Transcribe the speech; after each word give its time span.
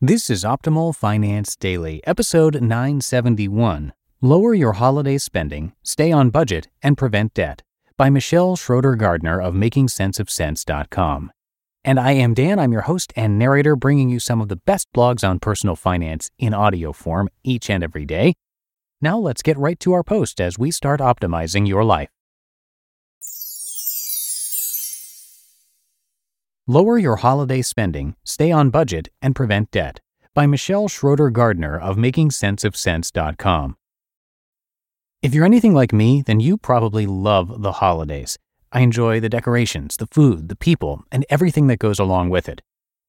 This 0.00 0.30
is 0.30 0.44
Optimal 0.44 0.94
Finance 0.94 1.56
Daily, 1.56 2.00
episode 2.06 2.62
971 2.62 3.92
Lower 4.20 4.54
Your 4.54 4.74
Holiday 4.74 5.18
Spending, 5.18 5.72
Stay 5.82 6.12
on 6.12 6.30
Budget, 6.30 6.68
and 6.80 6.96
Prevent 6.96 7.34
Debt 7.34 7.64
by 7.96 8.08
Michelle 8.08 8.54
Schroeder 8.54 8.94
Gardner 8.94 9.40
of 9.40 9.54
MakingSenseOfCents.com. 9.54 11.32
And 11.82 11.98
I 11.98 12.12
am 12.12 12.32
Dan, 12.32 12.60
I'm 12.60 12.70
your 12.70 12.82
host 12.82 13.12
and 13.16 13.40
narrator, 13.40 13.74
bringing 13.74 14.08
you 14.08 14.20
some 14.20 14.40
of 14.40 14.46
the 14.46 14.54
best 14.54 14.86
blogs 14.94 15.28
on 15.28 15.40
personal 15.40 15.74
finance 15.74 16.30
in 16.38 16.54
audio 16.54 16.92
form 16.92 17.28
each 17.42 17.68
and 17.68 17.82
every 17.82 18.06
day. 18.06 18.34
Now 19.00 19.18
let's 19.18 19.42
get 19.42 19.58
right 19.58 19.80
to 19.80 19.94
our 19.94 20.04
post 20.04 20.40
as 20.40 20.60
we 20.60 20.70
start 20.70 21.00
optimizing 21.00 21.66
your 21.66 21.82
life. 21.82 22.10
Lower 26.70 26.98
Your 26.98 27.16
Holiday 27.16 27.62
Spending, 27.62 28.14
Stay 28.24 28.52
on 28.52 28.68
Budget, 28.68 29.08
and 29.22 29.34
Prevent 29.34 29.70
Debt 29.70 30.00
by 30.34 30.44
Michelle 30.46 30.86
Schroeder 30.86 31.30
Gardner 31.30 31.78
of 31.78 31.96
MakingSenseOfCents.com. 31.96 33.78
If 35.22 35.32
you're 35.32 35.46
anything 35.46 35.72
like 35.72 35.94
me, 35.94 36.20
then 36.20 36.40
you 36.40 36.58
probably 36.58 37.06
love 37.06 37.62
the 37.62 37.72
holidays. 37.72 38.38
I 38.70 38.80
enjoy 38.80 39.18
the 39.18 39.30
decorations, 39.30 39.96
the 39.96 40.08
food, 40.08 40.50
the 40.50 40.56
people, 40.56 41.04
and 41.10 41.24
everything 41.30 41.68
that 41.68 41.78
goes 41.78 41.98
along 41.98 42.28
with 42.28 42.50
it. 42.50 42.60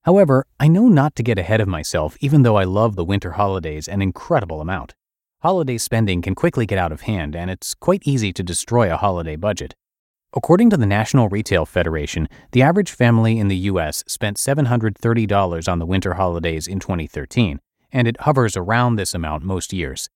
However, 0.03 0.45
I 0.57 0.69
know 0.69 0.87
not 0.87 1.17
to 1.17 1.23
get 1.23 1.37
ahead 1.37 1.59
of 1.59 1.67
myself 1.67 2.15
even 2.21 2.43
though 2.43 2.55
I 2.55 2.63
love 2.63 2.95
the 2.95 3.03
winter 3.03 3.31
holidays 3.31 3.89
an 3.89 4.01
incredible 4.01 4.61
amount. 4.61 4.95
Holiday 5.41 5.77
spending 5.77 6.21
can 6.21 6.33
quickly 6.33 6.65
get 6.65 6.79
out 6.79 6.93
of 6.93 7.01
hand, 7.01 7.35
and 7.35 7.51
it's 7.51 7.73
quite 7.73 8.03
easy 8.05 8.31
to 8.31 8.41
destroy 8.41 8.89
a 8.89 8.95
holiday 8.95 9.35
budget. 9.35 9.75
According 10.35 10.69
to 10.69 10.77
the 10.77 10.85
National 10.85 11.27
Retail 11.27 11.65
Federation, 11.65 12.29
the 12.51 12.61
average 12.61 12.91
family 12.91 13.39
in 13.39 13.47
the 13.47 13.57
U.S. 13.71 14.03
spent 14.05 14.37
$730 14.37 15.71
on 15.71 15.79
the 15.79 15.87
winter 15.87 16.13
holidays 16.13 16.67
in 16.67 16.79
2013, 16.79 17.59
and 17.91 18.07
it 18.07 18.21
hovers 18.21 18.55
around 18.55 18.95
this 18.95 19.15
amount 19.15 19.43
most 19.43 19.73
years. 19.73 20.07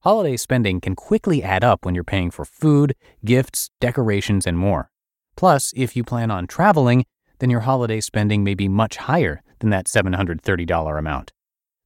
Holiday 0.00 0.36
spending 0.36 0.80
can 0.80 0.96
quickly 0.96 1.40
add 1.44 1.62
up 1.62 1.84
when 1.84 1.94
you're 1.94 2.02
paying 2.02 2.32
for 2.32 2.44
food, 2.44 2.96
gifts, 3.24 3.70
decorations, 3.80 4.44
and 4.44 4.58
more. 4.58 4.90
Plus, 5.36 5.72
if 5.76 5.94
you 5.94 6.02
plan 6.02 6.32
on 6.32 6.48
traveling, 6.48 7.04
then 7.38 7.48
your 7.48 7.60
holiday 7.60 8.00
spending 8.00 8.42
may 8.42 8.54
be 8.54 8.66
much 8.66 8.96
higher 8.96 9.40
than 9.60 9.70
that 9.70 9.86
$730 9.86 10.98
amount. 10.98 11.32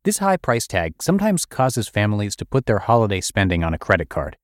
This 0.04 0.18
high 0.18 0.38
price 0.38 0.66
tag 0.66 1.02
sometimes 1.02 1.44
causes 1.44 1.88
families 1.88 2.34
to 2.36 2.46
put 2.46 2.64
their 2.64 2.78
holiday 2.78 3.20
spending 3.20 3.62
on 3.62 3.74
a 3.74 3.78
credit 3.78 4.08
card. 4.08 4.38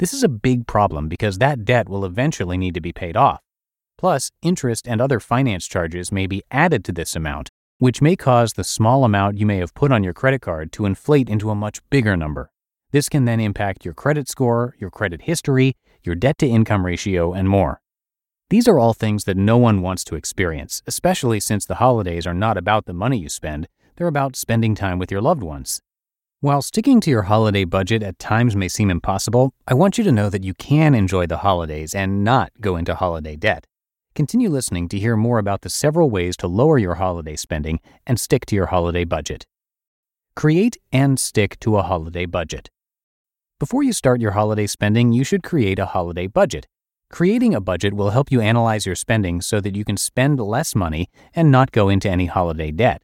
This 0.00 0.12
is 0.12 0.24
a 0.24 0.28
big 0.28 0.66
problem 0.66 1.08
because 1.08 1.38
that 1.38 1.64
debt 1.64 1.88
will 1.88 2.04
eventually 2.04 2.58
need 2.58 2.74
to 2.74 2.80
be 2.80 2.92
paid 2.92 3.16
off. 3.16 3.40
Plus, 3.96 4.32
interest 4.42 4.88
and 4.88 5.00
other 5.00 5.20
finance 5.20 5.68
charges 5.68 6.10
may 6.10 6.26
be 6.26 6.42
added 6.50 6.84
to 6.84 6.92
this 6.92 7.14
amount, 7.14 7.50
which 7.78 8.02
may 8.02 8.16
cause 8.16 8.54
the 8.54 8.64
small 8.64 9.04
amount 9.04 9.38
you 9.38 9.46
may 9.46 9.58
have 9.58 9.72
put 9.72 9.92
on 9.92 10.02
your 10.02 10.12
credit 10.12 10.42
card 10.42 10.72
to 10.72 10.84
inflate 10.84 11.28
into 11.28 11.48
a 11.48 11.54
much 11.54 11.78
bigger 11.90 12.16
number. 12.16 12.50
This 12.90 13.08
can 13.08 13.24
then 13.24 13.38
impact 13.38 13.84
your 13.84 13.94
credit 13.94 14.28
score, 14.28 14.74
your 14.80 14.90
credit 14.90 15.22
history, 15.22 15.76
your 16.02 16.16
debt 16.16 16.38
to 16.38 16.46
income 16.48 16.84
ratio, 16.84 17.32
and 17.32 17.48
more. 17.48 17.80
These 18.50 18.66
are 18.66 18.80
all 18.80 18.94
things 18.94 19.24
that 19.24 19.36
no 19.36 19.58
one 19.58 19.80
wants 19.80 20.02
to 20.04 20.16
experience, 20.16 20.82
especially 20.88 21.38
since 21.38 21.66
the 21.66 21.76
holidays 21.76 22.26
are 22.26 22.34
not 22.34 22.56
about 22.56 22.86
the 22.86 22.92
money 22.92 23.18
you 23.18 23.28
spend, 23.28 23.68
they're 23.94 24.08
about 24.08 24.34
spending 24.34 24.74
time 24.74 24.98
with 24.98 25.12
your 25.12 25.22
loved 25.22 25.44
ones. 25.44 25.82
While 26.44 26.60
sticking 26.60 27.00
to 27.00 27.10
your 27.10 27.22
holiday 27.22 27.64
budget 27.64 28.02
at 28.02 28.18
times 28.18 28.54
may 28.54 28.68
seem 28.68 28.90
impossible, 28.90 29.54
I 29.66 29.72
want 29.72 29.96
you 29.96 30.04
to 30.04 30.12
know 30.12 30.28
that 30.28 30.44
you 30.44 30.52
can 30.52 30.94
enjoy 30.94 31.26
the 31.26 31.38
holidays 31.38 31.94
and 31.94 32.22
not 32.22 32.52
go 32.60 32.76
into 32.76 32.94
holiday 32.94 33.34
debt. 33.34 33.66
Continue 34.14 34.50
listening 34.50 34.86
to 34.90 34.98
hear 34.98 35.16
more 35.16 35.38
about 35.38 35.62
the 35.62 35.70
several 35.70 36.10
ways 36.10 36.36
to 36.36 36.46
lower 36.46 36.76
your 36.76 36.96
holiday 36.96 37.34
spending 37.34 37.80
and 38.06 38.20
stick 38.20 38.44
to 38.44 38.54
your 38.54 38.66
holiday 38.66 39.04
budget. 39.04 39.46
Create 40.36 40.76
and 40.92 41.18
stick 41.18 41.58
to 41.60 41.78
a 41.78 41.82
holiday 41.82 42.26
budget. 42.26 42.68
Before 43.58 43.82
you 43.82 43.94
start 43.94 44.20
your 44.20 44.32
holiday 44.32 44.66
spending, 44.66 45.14
you 45.14 45.24
should 45.24 45.42
create 45.42 45.78
a 45.78 45.86
holiday 45.86 46.26
budget. 46.26 46.66
Creating 47.10 47.54
a 47.54 47.60
budget 47.62 47.94
will 47.94 48.10
help 48.10 48.30
you 48.30 48.42
analyze 48.42 48.84
your 48.84 48.96
spending 48.96 49.40
so 49.40 49.62
that 49.62 49.74
you 49.74 49.82
can 49.86 49.96
spend 49.96 50.38
less 50.38 50.74
money 50.74 51.08
and 51.34 51.50
not 51.50 51.72
go 51.72 51.88
into 51.88 52.10
any 52.10 52.26
holiday 52.26 52.70
debt. 52.70 53.00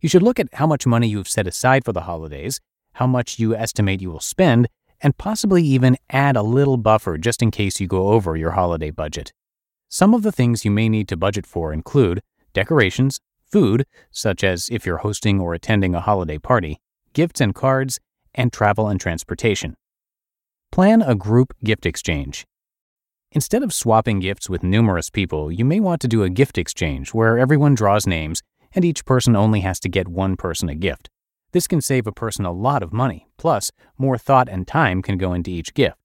You 0.00 0.08
should 0.08 0.22
look 0.22 0.40
at 0.40 0.54
how 0.54 0.66
much 0.66 0.86
money 0.86 1.08
you 1.08 1.18
have 1.18 1.28
set 1.28 1.46
aside 1.46 1.84
for 1.84 1.92
the 1.92 2.02
holidays 2.02 2.62
how 2.98 3.06
much 3.06 3.38
you 3.38 3.54
estimate 3.54 4.02
you 4.02 4.10
will 4.10 4.18
spend, 4.18 4.68
and 5.00 5.16
possibly 5.16 5.62
even 5.62 5.96
add 6.10 6.34
a 6.36 6.42
little 6.42 6.76
buffer 6.76 7.16
just 7.16 7.40
in 7.40 7.48
case 7.48 7.78
you 7.78 7.86
go 7.86 8.08
over 8.08 8.36
your 8.36 8.50
holiday 8.50 8.90
budget. 8.90 9.32
Some 9.88 10.14
of 10.14 10.24
the 10.24 10.32
things 10.32 10.64
you 10.64 10.72
may 10.72 10.88
need 10.88 11.06
to 11.06 11.16
budget 11.16 11.46
for 11.46 11.72
include 11.72 12.22
decorations, 12.52 13.20
food, 13.46 13.86
such 14.10 14.42
as 14.42 14.68
if 14.72 14.84
you're 14.84 14.98
hosting 14.98 15.40
or 15.40 15.54
attending 15.54 15.94
a 15.94 16.00
holiday 16.00 16.38
party, 16.38 16.80
gifts 17.12 17.40
and 17.40 17.54
cards, 17.54 18.00
and 18.34 18.52
travel 18.52 18.88
and 18.88 19.00
transportation. 19.00 19.76
Plan 20.72 21.00
a 21.00 21.14
group 21.14 21.54
gift 21.62 21.86
exchange. 21.86 22.44
Instead 23.30 23.62
of 23.62 23.72
swapping 23.72 24.18
gifts 24.18 24.50
with 24.50 24.64
numerous 24.64 25.08
people, 25.08 25.52
you 25.52 25.64
may 25.64 25.78
want 25.78 26.00
to 26.00 26.08
do 26.08 26.24
a 26.24 26.30
gift 26.30 26.58
exchange 26.58 27.14
where 27.14 27.38
everyone 27.38 27.76
draws 27.76 28.08
names 28.08 28.42
and 28.72 28.84
each 28.84 29.04
person 29.04 29.36
only 29.36 29.60
has 29.60 29.78
to 29.78 29.88
get 29.88 30.08
one 30.08 30.36
person 30.36 30.68
a 30.68 30.74
gift. 30.74 31.08
This 31.52 31.66
can 31.66 31.80
save 31.80 32.06
a 32.06 32.12
person 32.12 32.44
a 32.44 32.52
lot 32.52 32.82
of 32.82 32.92
money, 32.92 33.26
plus, 33.38 33.72
more 33.96 34.18
thought 34.18 34.48
and 34.48 34.66
time 34.66 35.00
can 35.00 35.16
go 35.16 35.32
into 35.32 35.50
each 35.50 35.72
gift. 35.72 35.96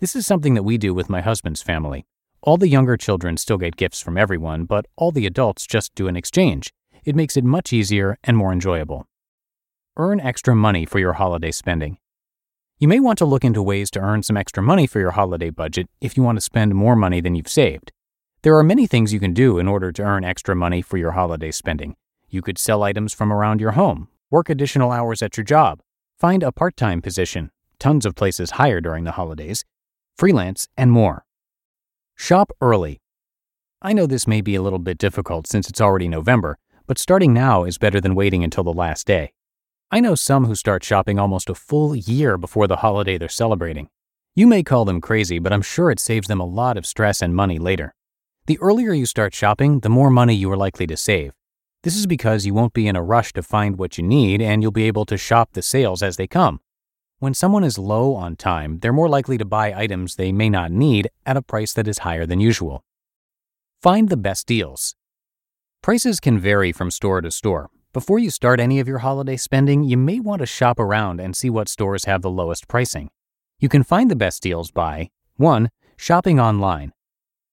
This 0.00 0.16
is 0.16 0.26
something 0.26 0.54
that 0.54 0.64
we 0.64 0.76
do 0.78 0.92
with 0.92 1.08
my 1.08 1.20
husband's 1.20 1.62
family. 1.62 2.04
All 2.42 2.56
the 2.56 2.68
younger 2.68 2.96
children 2.96 3.36
still 3.36 3.58
get 3.58 3.76
gifts 3.76 4.00
from 4.00 4.18
everyone, 4.18 4.64
but 4.64 4.86
all 4.96 5.12
the 5.12 5.26
adults 5.26 5.64
just 5.64 5.94
do 5.94 6.08
an 6.08 6.16
exchange. 6.16 6.72
It 7.04 7.14
makes 7.14 7.36
it 7.36 7.44
much 7.44 7.72
easier 7.72 8.18
and 8.24 8.36
more 8.36 8.52
enjoyable. 8.52 9.06
Earn 9.96 10.18
extra 10.18 10.56
money 10.56 10.84
for 10.84 10.98
your 10.98 11.12
holiday 11.12 11.52
spending. 11.52 11.98
You 12.78 12.88
may 12.88 12.98
want 12.98 13.18
to 13.18 13.24
look 13.24 13.44
into 13.44 13.62
ways 13.62 13.88
to 13.92 14.00
earn 14.00 14.24
some 14.24 14.36
extra 14.36 14.60
money 14.60 14.88
for 14.88 14.98
your 14.98 15.12
holiday 15.12 15.50
budget 15.50 15.88
if 16.00 16.16
you 16.16 16.24
want 16.24 16.38
to 16.38 16.40
spend 16.40 16.74
more 16.74 16.96
money 16.96 17.20
than 17.20 17.36
you've 17.36 17.46
saved. 17.46 17.92
There 18.42 18.56
are 18.56 18.64
many 18.64 18.88
things 18.88 19.12
you 19.12 19.20
can 19.20 19.34
do 19.34 19.60
in 19.60 19.68
order 19.68 19.92
to 19.92 20.02
earn 20.02 20.24
extra 20.24 20.56
money 20.56 20.82
for 20.82 20.96
your 20.96 21.12
holiday 21.12 21.52
spending. 21.52 21.94
You 22.28 22.42
could 22.42 22.58
sell 22.58 22.82
items 22.82 23.14
from 23.14 23.32
around 23.32 23.60
your 23.60 23.72
home, 23.72 24.08
Work 24.32 24.48
additional 24.48 24.92
hours 24.92 25.20
at 25.20 25.36
your 25.36 25.44
job. 25.44 25.82
Find 26.18 26.42
a 26.42 26.50
part 26.50 26.74
time 26.74 27.02
position. 27.02 27.50
Tons 27.78 28.06
of 28.06 28.14
places 28.14 28.52
hire 28.52 28.80
during 28.80 29.04
the 29.04 29.12
holidays. 29.12 29.66
Freelance 30.16 30.68
and 30.74 30.90
more. 30.90 31.26
Shop 32.16 32.50
early. 32.62 33.02
I 33.82 33.92
know 33.92 34.06
this 34.06 34.26
may 34.26 34.40
be 34.40 34.54
a 34.54 34.62
little 34.62 34.78
bit 34.78 34.96
difficult 34.96 35.46
since 35.46 35.68
it's 35.68 35.82
already 35.82 36.08
November, 36.08 36.56
but 36.86 36.98
starting 36.98 37.34
now 37.34 37.64
is 37.64 37.76
better 37.76 38.00
than 38.00 38.14
waiting 38.14 38.42
until 38.42 38.64
the 38.64 38.72
last 38.72 39.06
day. 39.06 39.34
I 39.90 40.00
know 40.00 40.14
some 40.14 40.46
who 40.46 40.54
start 40.54 40.82
shopping 40.82 41.18
almost 41.18 41.50
a 41.50 41.54
full 41.54 41.94
year 41.94 42.38
before 42.38 42.66
the 42.66 42.76
holiday 42.76 43.18
they're 43.18 43.28
celebrating. 43.28 43.90
You 44.34 44.46
may 44.46 44.62
call 44.62 44.86
them 44.86 45.02
crazy, 45.02 45.40
but 45.40 45.52
I'm 45.52 45.60
sure 45.60 45.90
it 45.90 46.00
saves 46.00 46.28
them 46.28 46.40
a 46.40 46.46
lot 46.46 46.78
of 46.78 46.86
stress 46.86 47.20
and 47.20 47.36
money 47.36 47.58
later. 47.58 47.94
The 48.46 48.58
earlier 48.60 48.94
you 48.94 49.04
start 49.04 49.34
shopping, 49.34 49.80
the 49.80 49.90
more 49.90 50.08
money 50.08 50.34
you 50.34 50.50
are 50.50 50.56
likely 50.56 50.86
to 50.86 50.96
save. 50.96 51.34
This 51.82 51.96
is 51.96 52.06
because 52.06 52.46
you 52.46 52.54
won't 52.54 52.74
be 52.74 52.86
in 52.86 52.94
a 52.94 53.02
rush 53.02 53.32
to 53.32 53.42
find 53.42 53.76
what 53.76 53.98
you 53.98 54.04
need 54.04 54.40
and 54.40 54.62
you'll 54.62 54.70
be 54.70 54.86
able 54.86 55.04
to 55.06 55.16
shop 55.16 55.50
the 55.52 55.62
sales 55.62 56.00
as 56.00 56.16
they 56.16 56.28
come. 56.28 56.60
When 57.18 57.34
someone 57.34 57.64
is 57.64 57.76
low 57.76 58.14
on 58.14 58.36
time, 58.36 58.78
they're 58.78 58.92
more 58.92 59.08
likely 59.08 59.36
to 59.38 59.44
buy 59.44 59.72
items 59.74 60.14
they 60.14 60.30
may 60.30 60.48
not 60.48 60.70
need 60.70 61.08
at 61.26 61.36
a 61.36 61.42
price 61.42 61.72
that 61.72 61.88
is 61.88 61.98
higher 61.98 62.24
than 62.24 62.38
usual. 62.38 62.84
Find 63.80 64.08
the 64.08 64.16
best 64.16 64.46
deals. 64.46 64.94
Prices 65.82 66.20
can 66.20 66.38
vary 66.38 66.70
from 66.70 66.92
store 66.92 67.20
to 67.20 67.32
store. 67.32 67.68
Before 67.92 68.20
you 68.20 68.30
start 68.30 68.60
any 68.60 68.78
of 68.78 68.86
your 68.86 68.98
holiday 68.98 69.36
spending, 69.36 69.82
you 69.82 69.96
may 69.96 70.20
want 70.20 70.38
to 70.38 70.46
shop 70.46 70.78
around 70.78 71.20
and 71.20 71.36
see 71.36 71.50
what 71.50 71.68
stores 71.68 72.04
have 72.04 72.22
the 72.22 72.30
lowest 72.30 72.68
pricing. 72.68 73.10
You 73.58 73.68
can 73.68 73.82
find 73.82 74.08
the 74.08 74.16
best 74.16 74.40
deals 74.40 74.70
by 74.70 75.10
1. 75.36 75.68
Shopping 75.96 76.38
online. 76.38 76.92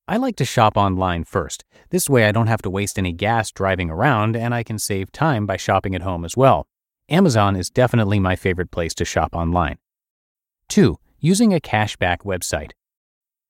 I 0.10 0.18
like 0.18 0.38
to 0.38 0.44
shop 0.46 0.76
online 0.76 1.24
first. 1.24 1.64
This 1.92 2.10
way, 2.10 2.26
I 2.26 2.32
don't 2.32 2.48
have 2.48 2.64
to 2.64 2.70
waste 2.72 2.98
any 2.98 3.12
gas 3.12 3.52
driving 3.52 3.92
around 3.92 4.36
and 4.36 4.56
I 4.56 4.64
can 4.64 4.80
save 4.80 5.12
time 5.12 5.46
by 5.46 5.56
shopping 5.56 5.94
at 5.94 6.02
home 6.02 6.26
as 6.26 6.36
well. 6.36 6.66
Amazon 7.10 7.56
is 7.56 7.70
definitely 7.70 8.20
my 8.20 8.36
favorite 8.36 8.72
place 8.72 8.96
to 8.96 9.06
shop 9.06 9.36
online. 9.36 9.78
2. 10.70 10.98
Using 11.20 11.54
a 11.54 11.60
cashback 11.60 12.22
website. 12.22 12.72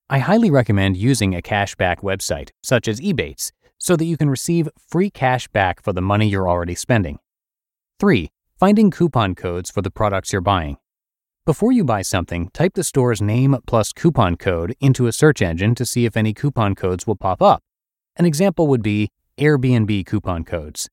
I 0.10 0.20
highly 0.20 0.52
recommend 0.52 0.98
using 0.98 1.34
a 1.34 1.42
cashback 1.42 2.00
website, 2.00 2.50
such 2.62 2.90
as 2.90 3.00
Ebates, 3.00 3.54
so 3.78 3.96
that 3.96 4.04
you 4.04 4.18
can 4.18 4.30
receive 4.30 4.68
free 4.86 5.10
cash 5.10 5.48
back 5.48 5.82
for 5.82 5.94
the 5.94 6.02
money 6.02 6.28
you're 6.28 6.50
already 6.50 6.76
spending. 6.76 7.20
3. 8.02 8.32
Finding 8.60 8.92
coupon 8.92 9.34
codes 9.34 9.72
for 9.72 9.82
the 9.82 9.92
products 9.92 10.34
you're 10.34 10.42
buying. 10.42 10.76
Before 11.50 11.72
you 11.72 11.84
buy 11.84 12.04
something, 12.04 12.52
type 12.54 12.76
the 12.76 12.84
store's 12.84 13.24
name 13.24 13.58
plus 13.66 13.92
coupon 13.92 14.36
code 14.36 14.76
into 14.80 15.08
a 15.08 15.12
search 15.12 15.42
engine 15.42 15.74
to 15.74 15.84
see 15.84 16.06
if 16.06 16.16
any 16.16 16.32
coupon 16.32 16.76
codes 16.76 17.08
will 17.08 17.16
pop 17.16 17.42
up. 17.42 17.64
An 18.18 18.26
example 18.26 18.68
would 18.68 18.84
be 18.84 19.10
Airbnb 19.36 20.06
coupon 20.06 20.44
codes. 20.44 20.90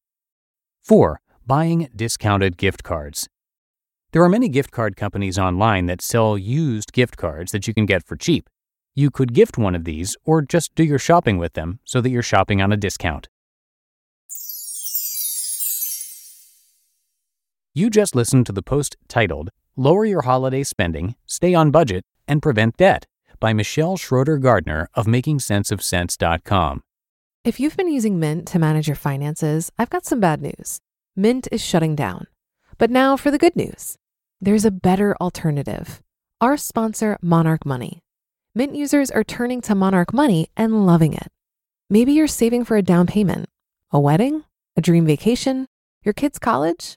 4 0.83 1.21
buying 1.47 1.91
discounted 1.95 2.57
gift 2.57 2.83
cards. 2.85 3.29
There 4.13 4.23
are 4.23 4.31
many 4.31 4.49
gift 4.49 4.71
card 4.71 4.97
companies 4.97 5.39
online 5.39 5.85
that 5.89 6.01
sell 6.01 6.39
used 6.39 6.95
gift 6.95 7.19
cards 7.19 7.53
that 7.53 7.69
you 7.69 7.75
can 7.75 7.85
get 7.85 8.03
for 8.03 8.17
cheap. 8.17 8.49
You 8.95 9.11
could 9.11 9.35
gift 9.35 9.59
one 9.59 9.75
of 9.75 9.85
these 9.85 10.17
or 10.25 10.41
just 10.41 10.75
do 10.75 10.85
your 10.85 10.99
shopping 10.99 11.37
with 11.37 11.53
them 11.53 11.81
so 11.85 12.01
that 12.01 12.09
you're 12.09 12.23
shopping 12.23 12.63
on 12.63 12.73
a 12.73 12.79
discount. 12.79 13.29
You 17.75 17.91
just 17.91 18.17
listened 18.17 18.47
to 18.47 18.53
the 18.53 18.63
post 18.63 18.97
titled 19.07 19.51
Lower 19.79 20.07
Your 20.07 20.23
Holiday 20.23 20.63
Spending, 20.63 21.17
Stay 21.27 21.53
on 21.53 21.71
Budget, 21.71 22.03
and 22.27 22.41
Prevent 22.41 22.79
Debt 22.79 23.05
by 23.39 23.53
Michelle 23.53 23.99
Schroeder 23.99 24.39
Gardner 24.39 24.89
of 24.95 25.05
MakingSenseOfCents.com. 25.05 26.83
If 27.45 27.61
you've 27.61 27.77
been 27.77 27.93
using 27.93 28.19
Mint 28.19 28.49
to 28.49 28.59
manage 28.59 28.89
your 28.89 28.97
finances, 28.97 29.71
I've 29.79 29.91
got 29.91 30.07
some 30.07 30.19
bad 30.19 30.41
news. 30.41 30.81
Mint 31.15 31.47
is 31.53 31.63
shutting 31.63 31.95
down. 31.95 32.27
But 32.79 32.91
now 32.91 33.19
for 33.19 33.31
the 33.31 33.39
good 33.39 33.55
news 33.55 33.99
there's 34.41 34.65
a 34.65 34.71
better 34.71 35.15
alternative. 35.21 36.03
Our 36.41 36.57
sponsor, 36.57 37.19
Monarch 37.21 37.67
Money. 37.67 38.01
Mint 38.55 38.75
users 38.75 39.11
are 39.11 39.25
turning 39.25 39.61
to 39.63 39.75
Monarch 39.75 40.15
Money 40.15 40.49
and 40.57 40.87
loving 40.87 41.13
it. 41.13 41.29
Maybe 41.91 42.13
you're 42.13 42.27
saving 42.27 42.65
for 42.65 42.79
a 42.79 42.83
down 42.83 43.07
payment, 43.07 43.49
a 43.91 44.01
wedding, 44.01 44.45
a 44.75 44.81
dream 44.81 45.05
vacation, 45.05 45.67
your 46.03 46.15
kids' 46.15 46.39
college. 46.39 46.97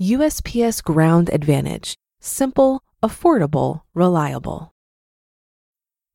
USPS 0.00 0.82
Ground 0.82 1.30
Advantage. 1.32 1.96
Simple, 2.20 2.82
affordable, 3.02 3.82
reliable. 3.94 4.72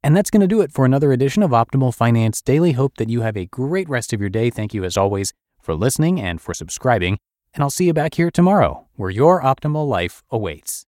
And 0.03 0.15
that's 0.15 0.29
going 0.29 0.41
to 0.41 0.47
do 0.47 0.61
it 0.61 0.71
for 0.71 0.85
another 0.85 1.11
edition 1.11 1.43
of 1.43 1.51
Optimal 1.51 1.93
Finance 1.93 2.41
Daily. 2.41 2.71
Hope 2.73 2.97
that 2.97 3.09
you 3.09 3.21
have 3.21 3.37
a 3.37 3.45
great 3.45 3.89
rest 3.89 4.13
of 4.13 4.19
your 4.19 4.29
day. 4.29 4.49
Thank 4.49 4.73
you, 4.73 4.83
as 4.83 4.97
always, 4.97 5.33
for 5.61 5.75
listening 5.75 6.19
and 6.19 6.41
for 6.41 6.53
subscribing 6.53 7.17
and 7.53 7.63
I'll 7.63 7.69
see 7.69 7.85
you 7.85 7.93
back 7.93 8.15
here 8.15 8.31
tomorrow 8.31 8.87
where 8.95 9.09
your 9.09 9.41
optimal 9.41 9.87
life 9.87 10.23
awaits. 10.31 10.85